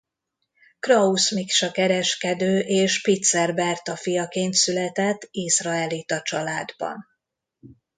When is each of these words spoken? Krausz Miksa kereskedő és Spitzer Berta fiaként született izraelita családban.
Krausz 0.79 1.31
Miksa 1.31 1.71
kereskedő 1.71 2.59
és 2.59 2.93
Spitzer 2.93 3.53
Berta 3.53 3.95
fiaként 3.95 4.53
született 4.53 5.27
izraelita 5.31 6.21
családban. 6.21 7.05